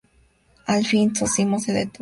Al 0.65 0.83
fin 0.87 1.15
Zósimo 1.15 1.59
se 1.59 1.73
detuvo. 1.73 1.89